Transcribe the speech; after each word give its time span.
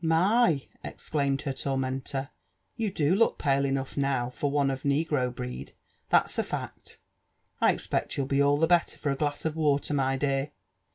*' 0.01 0.03
My!" 0.03 0.63
exelafoved 0.83 1.41
her 1.43 1.53
ton&enter," 1.53 2.29
you 2.75 2.89
do 2.89 3.13
look 3.13 3.37
pale 3.37 3.61
eooui^ 3.61 3.97
now 3.97 4.31
for 4.31 4.49
one 4.49 4.71
of 4.71 4.81
nei^re 4.81 5.07
Inreed, 5.31 5.73
that's 6.09 6.39
n 6.39 6.45
fact. 6.45 6.97
I 7.61 7.71
expect 7.71 8.17
you'll 8.17 8.25
be 8.25 8.41
all 8.41 8.57
the 8.57 8.65
better 8.65 8.97
for 8.97 9.11
a 9.11 9.15
glass 9.15 9.45
of 9.45 9.55
water, 9.55 9.93
my 9.93 10.17
dear." 10.17 10.49